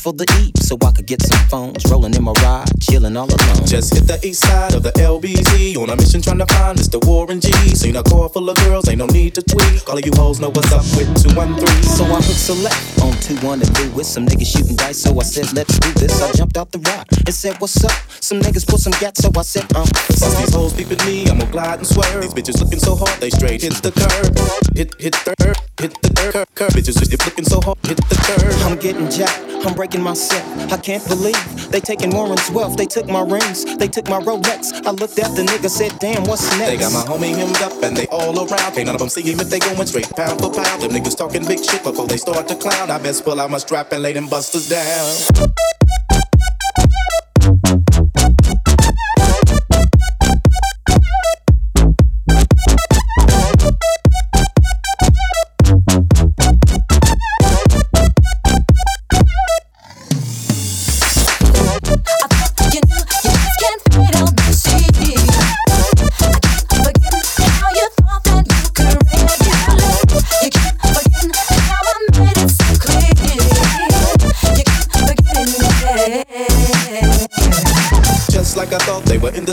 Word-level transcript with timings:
for 0.00 0.12
the 0.12 0.26
E 0.42 0.52
so 0.60 0.76
I 0.82 0.90
could 0.92 1.06
get 1.06 1.22
some 1.22 1.38
phones. 1.48 1.84
Rolling 1.90 2.14
in 2.14 2.24
my 2.24 2.32
ride, 2.42 2.68
chilling 2.80 3.16
all 3.16 3.26
alone. 3.26 3.66
Just 3.66 3.94
hit 3.94 4.06
the 4.06 4.18
east 4.26 4.42
side 4.42 4.74
of 4.74 4.82
the 4.82 4.92
LBC 4.92 5.76
on 5.76 5.90
a 5.90 5.96
mission 5.96 6.20
trying 6.22 6.38
to 6.38 6.46
find 6.46 6.78
Mr. 6.78 6.98
Warren 7.06 7.40
G. 7.40 7.50
Seen 7.74 7.96
a 7.96 8.02
car 8.02 8.28
full 8.28 8.48
of 8.50 8.56
girls, 8.64 8.88
ain't 8.88 8.98
no 8.98 9.06
need 9.06 9.34
to 9.34 9.42
tweet. 9.42 9.86
All 9.88 9.98
of 9.98 10.04
you 10.04 10.12
hoes 10.14 10.40
know 10.40 10.50
what's 10.50 10.72
up 10.72 10.84
with 10.96 11.10
213. 11.22 11.82
So 11.84 12.04
I 12.04 12.20
hooked 12.20 12.40
select 12.40 12.76
on 13.02 13.12
212 13.22 13.94
with 13.94 14.06
some 14.06 14.26
niggas 14.26 14.50
shooting 14.50 14.76
dice. 14.76 15.02
So 15.02 15.18
I 15.18 15.24
said, 15.24 15.52
let's 15.54 15.78
do 15.78 15.92
this. 15.92 16.20
I 16.22 16.32
jumped 16.32 16.56
out 16.56 16.72
the 16.72 16.78
ride 16.80 17.06
and 17.26 17.34
said, 17.34 17.56
what's 17.60 17.82
up? 17.84 17.92
Some 18.20 18.40
niggas 18.40 18.66
put 18.66 18.80
some 18.80 18.94
gats, 19.00 19.22
so 19.22 19.30
I 19.36 19.42
said, 19.42 19.64
um. 19.76 19.86
Since 20.10 20.36
these 20.38 20.54
hoes 20.54 20.72
peeping 20.74 21.04
me, 21.06 21.26
I'm 21.28 21.38
gonna 21.38 21.50
glide 21.50 21.78
and 21.78 21.86
swerve. 21.86 22.22
These 22.22 22.34
bitches 22.34 22.60
looking 22.60 22.80
so 22.80 22.96
hard, 22.96 23.20
they 23.20 23.30
straight 23.30 23.62
hit 23.62 23.74
the 23.82 23.92
curb. 23.92 24.34
Hit, 24.76 24.94
hit 25.00 25.14
the 25.24 25.34
curb, 25.36 25.55
hit 25.80 26.02
the 26.02 26.10
curb, 26.32 26.48
curb. 26.54 26.72
Bitches 26.72 26.98
just 26.98 27.24
looking 27.24 27.44
so 27.44 27.60
hard, 27.60 27.78
hit 27.86 27.96
the 27.96 28.16
curb. 28.26 28.52
I'm 28.66 28.78
getting 28.78 29.10
jacked, 29.10 29.66
I'm 29.66 29.74
breaking 29.74 30.02
myself. 30.02 30.44
I 30.72 30.76
can't 30.78 31.06
believe 31.08 31.70
they 31.70 31.80
taking 31.80 32.10
Warren's 32.10 32.50
wealth. 32.50 32.76
They 32.76 32.86
took 32.86 33.06
my 33.06 33.20
rings, 33.20 33.64
they 33.76 33.88
took 33.88 34.08
my 34.08 34.20
Rolex. 34.20 34.72
I 34.86 34.90
looked 34.90 35.18
at 35.18 35.34
the 35.36 35.42
nigga, 35.42 35.68
said, 35.68 35.98
damn, 35.98 36.24
what's 36.24 36.48
next? 36.58 36.70
They 36.70 36.76
got 36.76 36.92
my 36.92 37.04
homie 37.04 37.34
hemmed 37.34 37.60
up 37.62 37.82
and 37.82 37.96
they 37.96 38.06
all 38.08 38.36
around. 38.36 38.74
Can't 38.74 38.86
none 38.86 38.94
of 38.94 39.00
them 39.00 39.08
see 39.08 39.22
him 39.22 39.40
if 39.40 39.50
they 39.50 39.58
going 39.58 39.86
straight 39.86 40.10
pound 40.10 40.40
for 40.40 40.52
pound. 40.52 40.82
Them 40.82 40.90
niggas 40.90 41.16
talking 41.16 41.44
big 41.44 41.64
shit 41.64 41.82
before 41.82 42.06
they 42.06 42.16
start 42.16 42.48
to 42.48 42.56
clown. 42.56 42.90
I 42.90 42.98
best 42.98 43.24
pull 43.24 43.40
out 43.40 43.50
my 43.50 43.58
strap 43.58 43.92
and 43.92 44.02
lay 44.02 44.12
them 44.12 44.28
busters 44.28 44.68
down. 44.68 45.14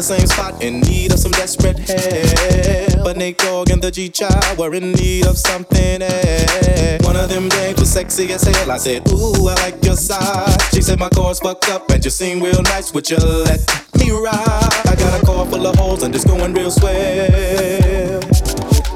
Same 0.04 0.28
spot 0.28 0.62
in 0.62 0.82
need 0.82 1.14
of 1.14 1.20
some 1.20 1.32
desperate 1.32 1.80
help. 1.80 3.04
But 3.06 3.16
Nate 3.16 3.38
Dogg 3.38 3.70
and 3.70 3.82
the 3.82 3.90
G 3.90 4.10
Child 4.10 4.58
were 4.58 4.74
in 4.76 4.92
need 4.92 5.26
of 5.26 5.38
something 5.38 6.02
else. 6.02 7.06
One 7.06 7.16
of 7.16 7.30
them 7.30 7.48
dames 7.48 7.80
was 7.80 7.90
sexy 7.90 8.32
as 8.34 8.44
hell. 8.44 8.72
I 8.72 8.78
said, 8.78 9.08
Ooh, 9.10 9.48
I 9.48 9.56
like 9.64 9.84
your 9.84 9.96
size. 9.96 10.58
She 10.74 10.82
said, 10.82 11.00
My 11.00 11.08
car's 11.10 11.40
fucked 11.40 11.70
up 11.70 11.90
and 11.90 12.04
you 12.04 12.12
seem 12.12 12.44
real 12.44 12.62
nice. 12.64 12.94
Would 12.94 13.10
you 13.10 13.18
let 13.18 13.62
me 13.96 14.12
ride? 14.12 14.70
I 14.86 14.96
got 14.96 15.22
a 15.22 15.26
car 15.26 15.46
full 15.46 15.66
of 15.66 15.76
holes 15.76 16.04
and 16.04 16.14
it's 16.14 16.26
going 16.26 16.54
real 16.54 16.70
swell. 16.70 16.92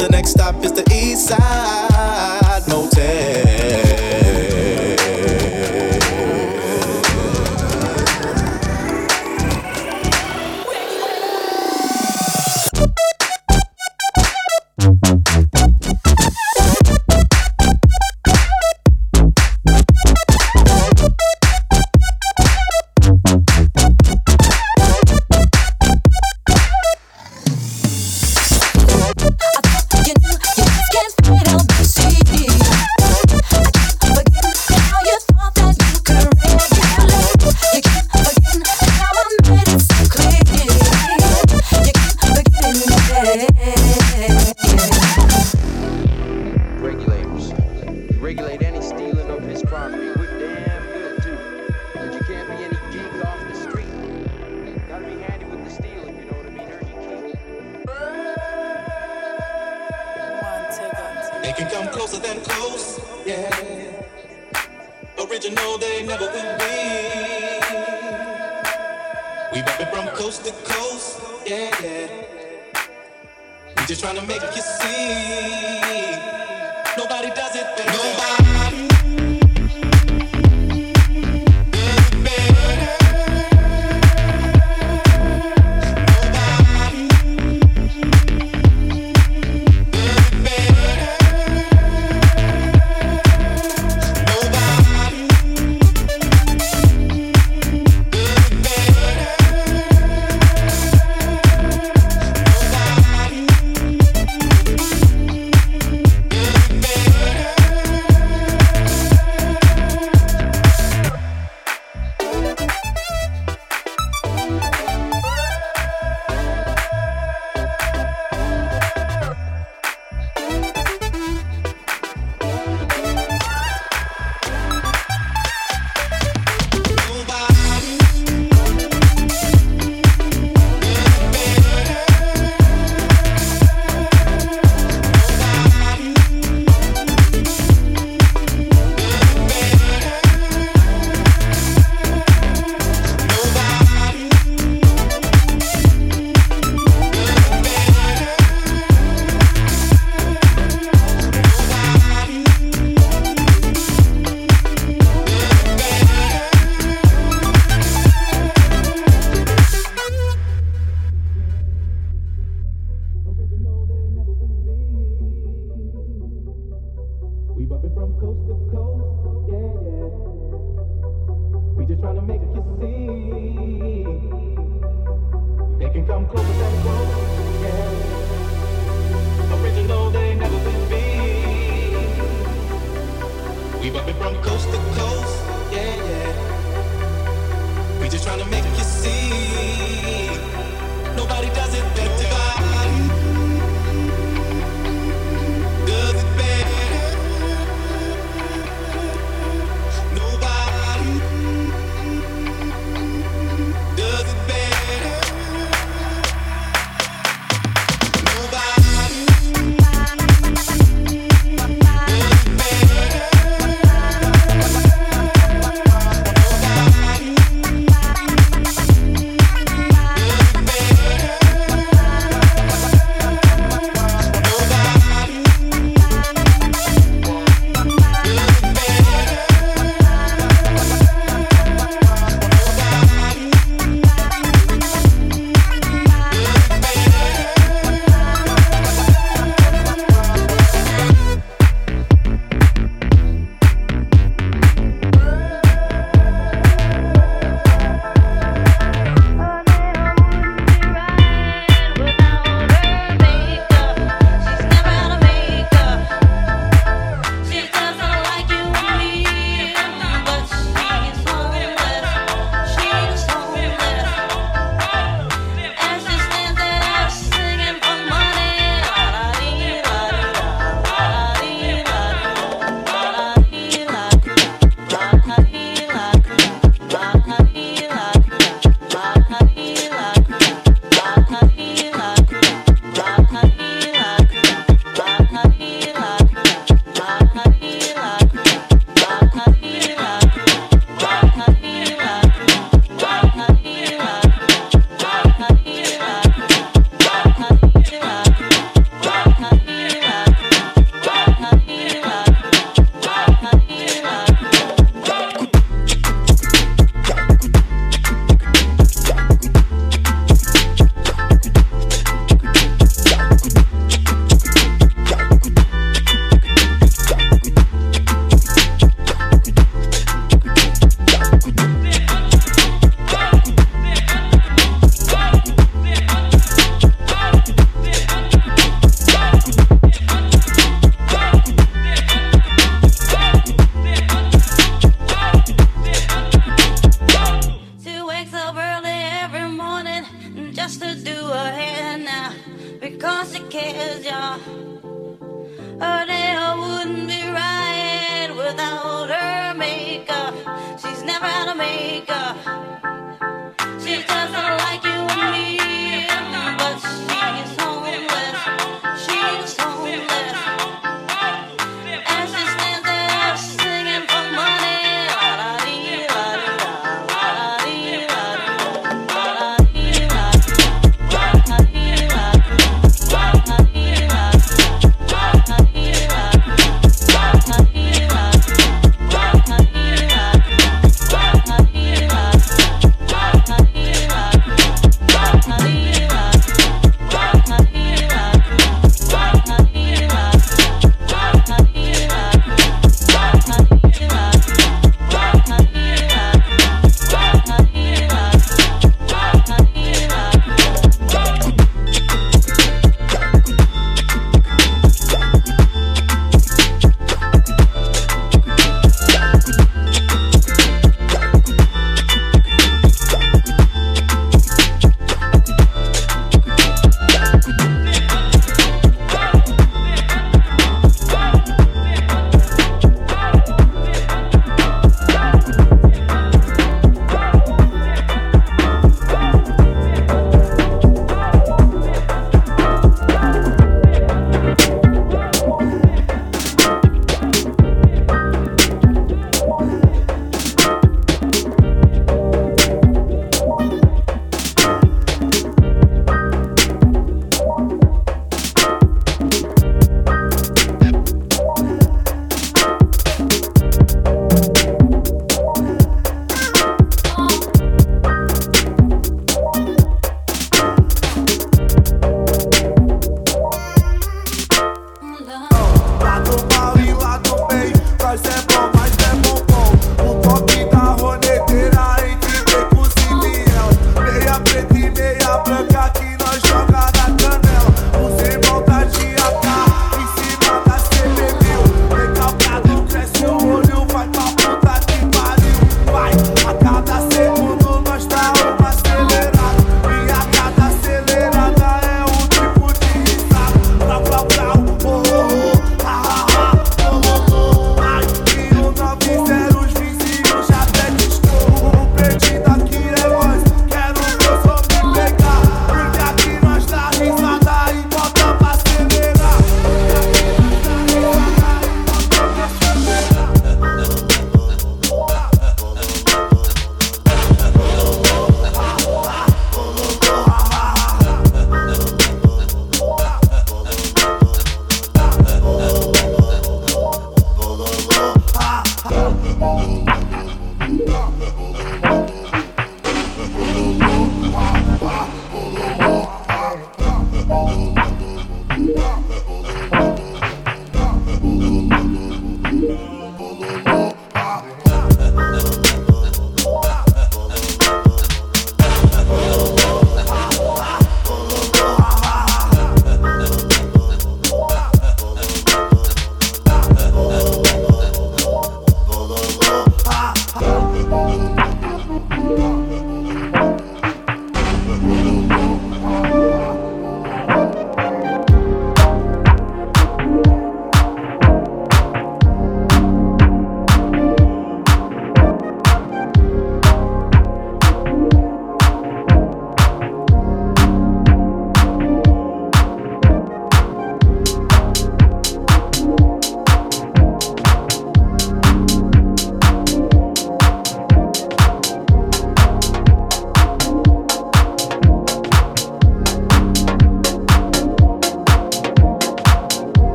The 0.00 0.08
next 0.10 0.30
stop 0.30 0.64
is 0.64 0.72
the 0.72 0.84
East 0.90 1.28
Side 1.28 2.62
Motel. 2.66 3.53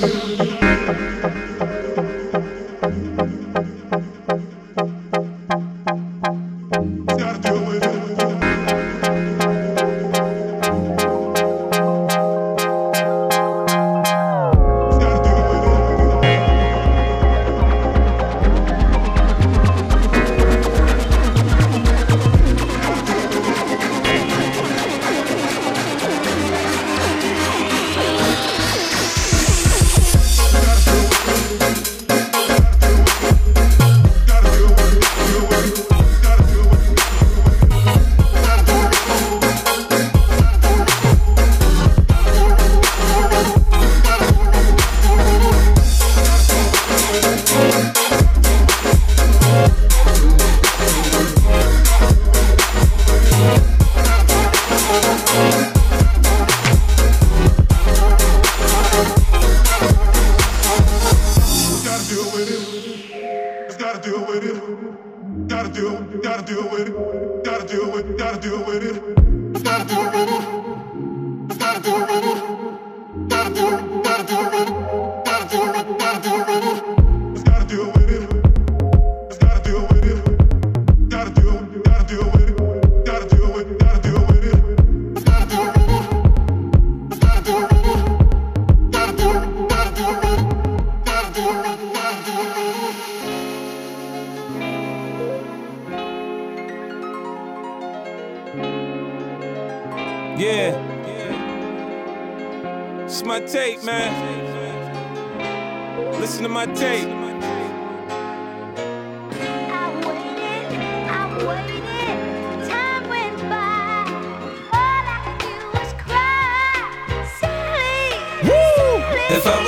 thank 0.00 0.40
you 0.40 0.46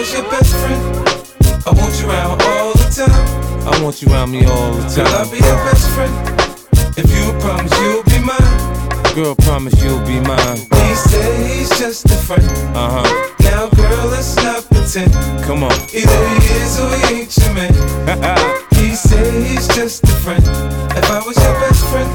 was 0.02 0.14
your 0.14 0.28
best 0.30 0.52
friend, 0.56 0.82
I 1.64 1.70
want 1.78 1.94
you 2.00 2.10
around 2.10 2.42
all 2.42 2.72
the 2.74 2.90
time. 2.90 3.70
I 3.70 3.80
want 3.84 4.02
you 4.02 4.10
around 4.10 4.32
me 4.32 4.44
all 4.46 4.74
the 4.74 4.82
time. 4.90 5.06
Girl, 5.06 5.14
I'll 5.14 5.30
be 5.30 5.38
your 5.38 5.58
best 5.62 5.86
friend. 5.94 6.14
If 6.98 7.06
you 7.06 7.30
promise 7.38 7.70
you'll 7.78 8.02
be 8.10 8.18
mine. 8.18 9.14
Girl, 9.14 9.36
promise 9.46 9.78
you'll 9.80 10.02
be 10.02 10.18
mine. 10.18 10.58
He 10.58 10.94
said 11.06 11.46
he's 11.46 11.70
just 11.78 12.06
a 12.06 12.18
friend. 12.26 12.42
Uh 12.74 12.98
huh. 12.98 13.34
Now, 13.46 13.70
girl, 13.78 14.06
let's 14.10 14.34
not 14.42 14.66
pretend. 14.74 15.14
Come 15.46 15.62
on. 15.62 15.70
Either 15.94 16.20
he 16.34 16.50
is 16.50 16.80
or 16.82 16.90
he 16.98 17.22
ain't 17.22 17.36
your 17.38 17.54
man. 17.54 17.72
He 18.74 18.96
said 18.96 19.30
he's 19.46 19.68
just 19.68 20.02
a 20.02 20.14
friend. 20.26 20.42
If 20.98 21.06
I 21.14 21.22
was 21.22 21.38
your 21.38 21.54
best 21.62 21.82
friend, 21.94 22.10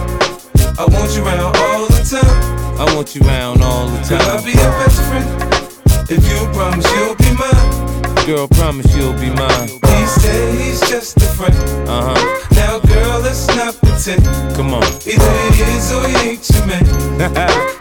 I 0.75 0.83
want 0.91 1.15
you 1.15 1.23
around 1.23 1.55
all 1.55 1.87
the 1.87 2.03
time. 2.03 2.35
I 2.83 2.93
want 2.93 3.15
you 3.15 3.21
around 3.23 3.63
all 3.63 3.87
the 3.87 4.03
time. 4.03 4.19
Girl, 4.19 4.35
I'll 4.35 4.43
be 4.43 4.51
your 4.51 4.75
best 4.75 4.99
friend. 5.07 5.27
If 6.09 6.27
you 6.27 6.37
promise 6.51 6.83
you'll 6.91 7.15
be 7.15 7.15
mine. 7.15 7.16
Girl, 8.27 8.45
promise 8.49 8.93
you'll 8.93 9.13
be 9.13 9.29
mine. 9.29 9.69
He 9.69 10.05
said 10.05 10.59
he's 10.59 10.81
just 10.81 11.15
a 11.15 11.21
friend. 11.21 11.55
Uh 11.87 12.11
huh. 12.11 12.47
Now, 12.55 12.79
girl, 12.79 13.21
let's 13.21 13.47
not 13.55 13.73
pretend. 13.77 14.21
Come 14.53 14.73
on. 14.73 14.83
Either 14.83 15.31
he 15.55 15.63
is 15.63 15.93
or 15.93 16.05
he 16.09 16.31
ain't 16.31 16.49
your 16.49 16.65
man. 16.67 16.83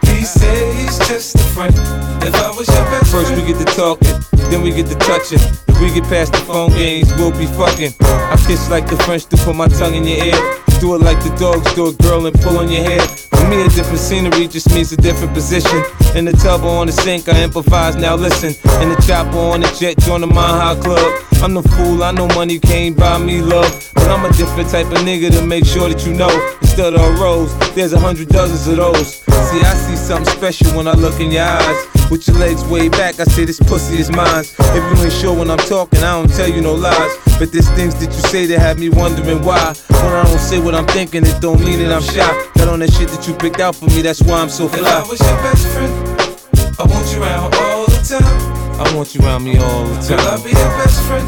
He 0.07 0.23
said 0.25 0.75
he's 0.77 0.99
just 1.09 1.35
a 1.35 1.39
friend. 1.51 1.75
If 2.23 2.33
I 2.37 2.55
was 2.57 2.69
your 2.69 2.85
best 2.95 3.11
First 3.11 3.27
friend, 3.27 3.43
we 3.43 3.53
get 3.53 3.59
to 3.59 3.75
talking, 3.75 4.15
then 4.49 4.63
we 4.63 4.71
get 4.71 4.87
to 4.87 4.95
touching. 4.95 5.41
If 5.67 5.81
we 5.81 5.93
get 5.93 6.05
past 6.05 6.31
the 6.31 6.39
phone 6.39 6.71
games, 6.71 7.13
we'll 7.17 7.33
be 7.33 7.47
fucking. 7.47 7.95
I 8.03 8.37
kiss 8.47 8.71
like 8.71 8.87
the 8.89 8.99
French 8.99 9.27
to 9.27 9.37
put 9.39 9.57
my 9.57 9.67
tongue 9.67 9.97
in 9.97 10.05
your 10.07 10.27
ear. 10.27 10.66
Do 10.81 10.95
it 10.95 11.01
like 11.01 11.19
the 11.25 11.35
dogs 11.41 11.75
do 11.75 11.89
it, 11.89 11.99
girl, 11.99 12.27
and 12.27 12.39
pull 12.41 12.59
on 12.59 12.71
your 12.71 12.83
hair. 12.83 13.01
For 13.01 13.49
me, 13.49 13.63
a 13.63 13.69
different 13.69 13.99
scenery 13.99 14.47
just 14.47 14.73
means 14.73 14.93
a 14.93 14.97
different 14.97 15.33
position. 15.33 15.83
In 16.15 16.27
the 16.27 16.33
tub 16.33 16.65
or 16.65 16.81
on 16.81 16.87
the 16.87 16.93
sink, 16.93 17.29
I 17.29 17.43
improvise, 17.43 17.97
now 17.97 18.15
listen. 18.15 18.51
In 18.83 18.91
the 18.91 19.03
chopper 19.07 19.39
on 19.39 19.61
the 19.61 19.77
jet, 19.81 19.99
join 20.01 20.21
the 20.21 20.27
Mile 20.27 20.61
High 20.61 20.81
Club. 20.81 21.23
I'm 21.43 21.55
the 21.55 21.63
fool, 21.63 22.05
I 22.05 22.13
know 22.13 22.29
money 22.29 22.59
can't 22.59 22.97
buy 22.97 23.19
me 23.19 23.41
love. 23.41 23.73
But 23.95 24.11
I'm 24.11 24.25
a 24.25 24.33
different 24.37 24.69
type 24.71 24.87
of 24.87 24.99
nigga 24.99 25.31
to 25.33 25.45
make 25.45 25.65
sure 25.65 25.89
that 25.89 26.07
you 26.07 26.13
know. 26.13 26.31
Instead 26.61 26.95
of 26.95 27.01
a 27.01 27.13
rose, 27.21 27.53
there's 27.75 27.95
a 27.95 27.99
hundred 27.99 28.29
dozens 28.29 28.67
of 28.69 28.77
those. 28.77 29.17
See, 29.49 29.61
I 29.61 29.75
see 29.75 29.97
something 29.97 30.33
special 30.35 30.77
when 30.77 30.87
I 30.87 30.93
look 30.93 31.21
in 31.21 31.31
your 31.31 31.45
eyes. 31.45 31.87
With 32.11 32.29
your 32.29 32.37
legs 32.37 32.65
way 32.65 32.89
back, 32.89 33.19
I 33.19 33.25
say 33.25 33.45
this 33.45 33.59
pussy 33.59 33.99
is 33.99 34.11
mine. 34.11 34.45
If 34.45 34.99
you 34.99 35.05
ain't 35.05 35.13
sure 35.13 35.35
when 35.35 35.51
I'm 35.51 35.59
talking, 35.59 36.01
I 36.01 36.13
don't 36.13 36.31
tell 36.31 36.49
you 36.49 36.61
no 36.61 36.75
lies. 36.75 37.17
But 37.39 37.51
there's 37.53 37.69
things 37.71 37.95
that 37.97 38.07
you 38.07 38.23
say 38.31 38.47
that 38.47 38.59
have 38.61 38.79
me 38.79 38.91
wondering 38.91 39.43
why. 39.43 39.75
When 39.91 40.13
I 40.13 40.23
don't 40.25 40.39
say 40.39 40.61
what 40.67 40.75
I'm 40.75 40.87
thinking, 40.89 41.25
it 41.25 41.41
don't 41.41 41.63
mean 41.63 41.79
that 41.79 41.93
I'm 41.95 42.03
shy. 42.03 42.27
Got 42.59 42.67
on 42.67 42.81
that 42.81 42.93
shit 42.93 43.09
that 43.15 43.23
you 43.29 43.35
picked 43.35 43.61
out 43.61 43.77
for 43.77 43.87
me, 43.87 44.03
that's 44.03 44.21
why 44.21 44.43
I'm 44.43 44.49
so 44.51 44.67
if 44.67 44.75
I 44.75 44.79
fly. 44.83 45.07
was 45.07 45.21
your 45.23 45.39
best 45.47 45.63
friend, 45.71 45.95
I 46.75 46.85
want 46.91 47.07
you 47.15 47.23
around 47.23 47.55
all 47.55 47.87
the 47.87 48.03
time. 48.03 48.27
I 48.83 48.85
want 48.91 49.15
you 49.15 49.23
around 49.23 49.45
me 49.45 49.57
all 49.63 49.87
the 49.87 49.95
Girl, 50.11 50.19
I'll 50.27 50.37
time. 50.37 50.43
be 50.43 50.51
your 50.51 50.73
best 50.83 50.99
friend. 51.07 51.27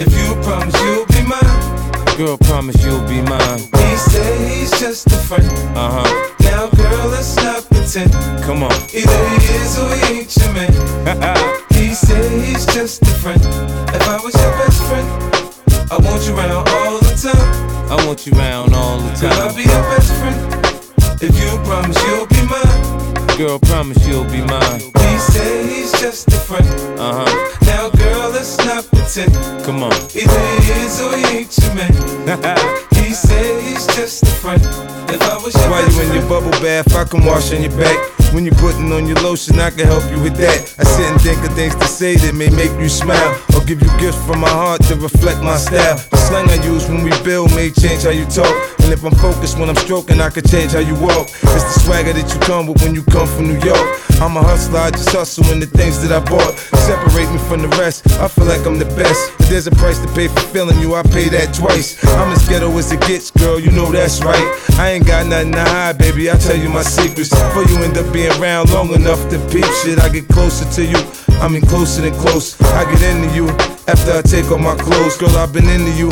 If 0.00 0.08
you 0.08 0.32
promise 0.40 0.72
you'll 0.80 1.04
be 1.12 1.20
mine. 1.28 2.16
Girl, 2.16 2.38
promise 2.48 2.80
you'll 2.82 3.04
be 3.04 3.20
mine. 3.20 3.60
He 3.76 3.96
said 4.08 4.48
he's 4.48 4.72
just 4.80 5.06
a 5.12 5.18
friend. 5.28 5.44
Uh 5.76 6.00
huh. 6.00 6.08
Now, 6.40 6.72
girl, 6.72 7.08
let's 7.12 7.36
not 7.36 7.60
pretend. 7.68 8.10
Come 8.42 8.62
on. 8.64 8.72
Either 8.88 9.20
he 9.36 9.52
is 9.60 9.76
or 9.76 9.92
he 10.00 10.24
ain't 10.24 10.32
your 10.32 10.52
man. 10.56 10.72
He 11.76 11.92
said 11.92 12.24
he's 12.40 12.64
just 12.72 13.02
a 13.02 13.12
friend. 13.20 13.40
If 13.92 14.08
I 14.08 14.16
was 14.24 14.32
your 14.32 14.52
best 14.56 14.80
friend, 14.88 15.06
I 15.92 16.00
want 16.00 16.24
you 16.26 16.32
around 16.34 16.66
all 16.72 16.98
the 17.04 17.12
time. 17.20 17.75
I 17.88 18.04
want 18.04 18.26
you 18.26 18.32
around 18.34 18.74
all 18.74 18.98
the 18.98 19.10
time. 19.14 19.30
Girl, 19.30 19.48
I'll 19.48 19.54
be 19.54 19.62
your 19.62 19.82
best 19.94 20.12
friend. 20.18 21.22
If 21.22 21.38
you 21.38 21.50
promise 21.64 21.96
you'll 22.02 22.26
be 22.26 22.42
mine. 22.50 23.38
Girl, 23.38 23.58
promise 23.60 24.06
you'll 24.06 24.24
be 24.24 24.42
mine. 24.42 24.80
He 24.80 25.18
said 25.18 25.66
he's 25.66 25.92
just 25.92 26.26
a 26.28 26.32
friend. 26.32 26.66
Uh 26.98 27.24
huh. 27.24 27.58
Now, 27.64 27.90
girl, 27.90 28.30
let's 28.30 28.58
not 28.58 28.86
pretend. 28.88 29.32
Come 29.64 29.84
on. 29.84 29.92
Either 30.14 30.40
he 30.62 30.72
is 30.82 31.00
or 31.00 31.16
he 31.16 31.24
ain't 31.38 31.58
your 31.58 31.74
man. 31.74 32.86
He 33.06 33.12
said 33.12 33.62
just 33.94 34.22
a 34.22 34.26
friend. 34.26 34.62
If 35.08 35.22
I 35.22 35.36
was 35.38 35.54
your 35.54 35.70
While 35.70 35.88
you 35.90 36.00
in 36.02 36.14
your 36.14 36.28
bubble 36.28 36.50
bath, 36.62 36.94
I 36.94 37.04
can 37.04 37.24
wash 37.24 37.52
on 37.52 37.62
your 37.62 37.76
back. 37.78 37.96
When 38.32 38.44
you're 38.44 38.56
putting 38.56 38.92
on 38.92 39.06
your 39.06 39.16
lotion, 39.22 39.58
I 39.60 39.70
can 39.70 39.86
help 39.86 40.02
you 40.10 40.20
with 40.20 40.36
that. 40.36 40.74
I 40.78 40.84
sit 40.84 41.06
and 41.06 41.20
think 41.20 41.38
of 41.44 41.54
things 41.54 41.74
to 41.76 41.86
say 41.86 42.16
that 42.16 42.34
may 42.34 42.50
make 42.50 42.72
you 42.80 42.88
smile. 42.88 43.38
Or 43.54 43.64
give 43.64 43.80
you 43.80 43.90
gifts 43.98 44.18
from 44.26 44.40
my 44.40 44.50
heart 44.50 44.82
to 44.84 44.96
reflect 44.96 45.42
my 45.42 45.56
style. 45.56 45.96
The 46.10 46.16
slang 46.16 46.50
I 46.50 46.58
use 46.64 46.88
when 46.88 47.04
we 47.04 47.10
build 47.22 47.54
may 47.54 47.70
change 47.70 48.02
how 48.02 48.10
you 48.10 48.26
talk. 48.26 48.52
And 48.82 48.92
if 48.92 49.04
I'm 49.04 49.14
focused 49.18 49.58
when 49.58 49.68
I'm 49.68 49.76
stroking, 49.76 50.20
I 50.20 50.30
can 50.30 50.44
change 50.46 50.72
how 50.72 50.80
you 50.80 50.94
walk. 50.94 51.28
It's 51.28 51.66
the 51.66 51.80
swagger 51.82 52.12
that 52.12 52.26
you 52.32 52.40
come 52.40 52.66
with 52.66 52.82
when 52.82 52.94
you 52.94 53.02
come 53.04 53.26
from 53.26 53.48
New 53.48 53.58
York. 53.58 53.86
I'm 54.22 54.36
a 54.36 54.42
hustler, 54.42 54.80
I 54.80 54.90
just 54.90 55.10
hustle 55.10 55.44
in 55.52 55.60
the 55.60 55.66
things 55.66 56.00
that 56.02 56.10
I 56.10 56.24
bought. 56.24 56.56
Separate 56.86 57.30
me 57.30 57.38
from 57.50 57.62
the 57.62 57.68
rest, 57.76 58.06
I 58.18 58.28
feel 58.28 58.46
like 58.46 58.64
I'm 58.64 58.78
the 58.78 58.88
best. 58.96 59.34
If 59.40 59.48
there's 59.50 59.66
a 59.66 59.72
price 59.72 59.98
to 60.00 60.08
pay 60.14 60.28
for 60.28 60.40
feeling 60.54 60.78
you, 60.80 60.94
I 60.94 61.02
pay 61.02 61.28
that 61.30 61.52
twice. 61.52 62.02
I'm 62.16 62.32
as 62.32 62.48
ghetto 62.48 62.70
as 62.78 62.92
it 62.92 63.00
gets, 63.02 63.30
girl, 63.30 63.60
you 63.60 63.70
know 63.76 63.92
that's 63.92 64.24
right. 64.24 64.48
I 64.80 64.92
ain't 64.96 65.06
got 65.06 65.26
nothing 65.26 65.52
to 65.52 65.62
hide, 65.62 65.98
baby, 65.98 66.30
I 66.30 66.36
tell 66.36 66.56
you 66.56 66.70
my 66.70 66.82
secrets. 66.82 67.30
For 67.52 67.62
you 67.68 67.84
end 67.84 67.98
up 67.98 68.10
being 68.12 68.32
around 68.40 68.70
long 68.70 68.92
enough 68.94 69.20
to 69.28 69.38
peep 69.52 69.68
shit, 69.84 70.00
I 70.00 70.08
get 70.08 70.26
closer 70.28 70.64
to 70.64 70.82
you. 70.84 70.96
I 71.44 71.48
mean 71.48 71.62
closer 71.62 72.00
than 72.00 72.14
close. 72.14 72.60
I 72.72 72.90
get 72.90 73.02
into 73.02 73.28
you 73.36 73.48
after 73.86 74.12
I 74.12 74.22
take 74.22 74.50
off 74.50 74.60
my 74.60 74.74
clothes. 74.76 75.16
Girl, 75.18 75.36
I've 75.36 75.52
been 75.52 75.68
into 75.68 75.92
you 75.92 76.08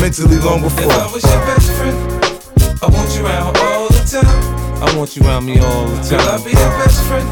mentally 0.00 0.38
long 0.38 0.62
before. 0.62 0.86
if 0.86 1.02
I 1.02 1.12
was 1.12 1.24
your 1.26 1.42
best 1.50 1.68
friend, 1.74 1.98
I 2.80 2.86
want 2.86 3.10
you 3.16 3.26
around 3.26 3.56
all 3.58 3.88
the 3.88 4.04
time. 4.06 4.82
I 4.82 4.96
want 4.96 5.16
you 5.16 5.22
around 5.26 5.44
me 5.44 5.58
all 5.58 5.86
the 5.86 6.00
time. 6.06 6.18
Girl, 6.18 6.28
I'll 6.30 6.44
be 6.44 6.52
your 6.54 6.72
best 6.78 7.02
friend. 7.10 7.28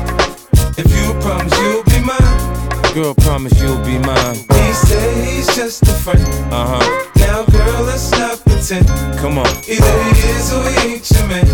If 0.77 0.91
you 0.91 1.15
promise 1.23 1.55
you'll 1.63 1.85
be 1.85 2.01
mine. 2.03 2.95
Girl, 2.95 3.15
promise 3.15 3.55
you'll 3.63 3.85
be 3.85 3.99
mine. 3.99 4.37
He 4.37 4.73
said 4.75 5.25
he's 5.25 5.47
just 5.55 5.83
a 5.83 5.95
friend. 6.03 6.27
Uh 6.53 6.81
huh. 6.81 7.18
Now, 7.29 7.45
girl, 7.45 7.83
let's 7.83 8.11
not 8.13 8.41
pretend. 8.41 8.89
Come 9.19 9.37
on. 9.37 9.47
Either 9.69 9.95
he 10.05 10.29
is 10.33 10.51
or 10.51 10.65
he 10.71 10.95
ain't 10.95 11.11
your 11.11 11.27
man. 11.29 11.45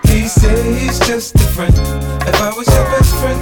He 0.08 0.26
said 0.26 0.64
he's 0.64 0.98
just 1.00 1.34
a 1.34 1.46
friend. 1.52 1.74
If 2.26 2.40
I 2.40 2.50
was 2.56 2.66
your 2.66 2.84
best 2.92 3.14
friend, 3.20 3.38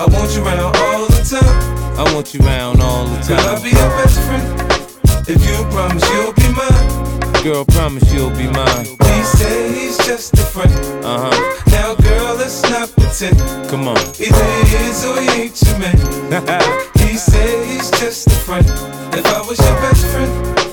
I 0.00 0.06
want 0.08 0.34
you 0.34 0.42
around 0.42 0.74
all 0.74 1.06
the 1.06 1.22
time. 1.28 1.98
I 1.98 2.14
want 2.14 2.32
you 2.32 2.40
around 2.40 2.80
all 2.80 3.04
the 3.04 3.28
Girl, 3.28 3.40
I'll 3.40 3.62
be 3.62 3.68
your 3.76 3.90
best 4.00 4.18
friend. 4.24 4.44
If 5.28 5.44
you 5.46 5.56
promise 5.70 6.02
you'll 6.10 6.32
be 6.32 6.48
mine 6.56 6.73
girl, 7.44 7.64
promise 7.66 8.10
you'll 8.10 8.30
be 8.30 8.46
mine. 8.48 8.86
He 8.86 9.22
say 9.22 9.70
he's 9.70 9.98
just 9.98 10.32
a 10.32 10.38
friend. 10.38 10.72
Uh 11.04 11.28
huh. 11.30 11.70
Now, 11.70 11.94
girl, 11.94 12.36
let's 12.36 12.62
not 12.70 12.90
pretend. 12.96 13.38
Come 13.68 13.86
on. 13.86 13.98
Either 14.18 14.44
he 14.64 14.76
is 14.88 15.04
or 15.04 15.20
he 15.20 15.42
ain't 15.42 15.62
your 15.62 15.78
man. 15.78 16.90
he 16.96 17.18
say 17.18 17.66
he's 17.66 17.90
just 17.90 18.28
a 18.28 18.30
friend. 18.30 18.66
If 19.12 19.26
I 19.26 19.42
was 19.46 19.58
your 19.58 19.76
best 19.82 20.06
friend. 20.06 20.63